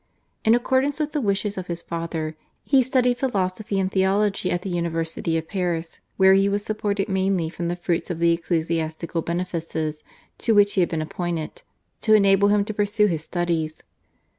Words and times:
In 0.43 0.55
accordance 0.55 0.99
with 0.99 1.11
the 1.11 1.21
wishes 1.21 1.59
of 1.59 1.67
his 1.67 1.83
father 1.83 2.35
he 2.63 2.81
studied 2.81 3.19
philosophy 3.19 3.79
and 3.79 3.91
theology 3.91 4.49
at 4.49 4.63
the 4.63 4.69
University 4.71 5.37
of 5.37 5.47
Paris, 5.47 5.99
where 6.17 6.33
he 6.33 6.49
was 6.49 6.65
supported 6.65 7.07
mainly 7.07 7.49
from 7.49 7.67
the 7.67 7.75
fruits 7.75 8.09
of 8.09 8.17
the 8.17 8.31
ecclesiastical 8.33 9.21
benefices 9.21 10.03
to 10.39 10.55
which 10.55 10.73
he 10.73 10.81
had 10.81 10.89
been 10.89 11.03
appointed 11.03 11.61
to 12.01 12.15
enable 12.15 12.47
him 12.47 12.65
to 12.65 12.73
pursue 12.73 13.05
his 13.05 13.21
studies. 13.23 13.83